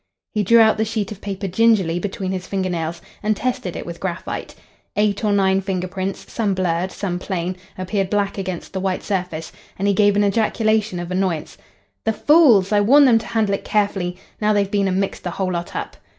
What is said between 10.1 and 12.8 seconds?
an ejaculation of annoyance. "The fools!